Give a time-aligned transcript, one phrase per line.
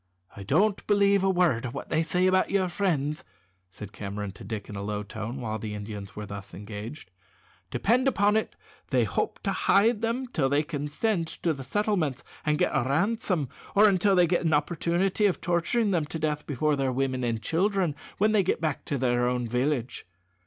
[0.35, 3.23] "I don't believe a word of what they say about your friends,"
[3.69, 7.11] said Cameron to Dick in a low tone while the Indians were thus engaged.
[7.69, 8.55] "Depend upon it
[8.87, 12.81] they hope to hide them till they can send to the settlements and get a
[12.81, 17.23] ransom, or till they get an opportunity of torturing them to death before their women
[17.23, 20.07] and children when they get back to their own village.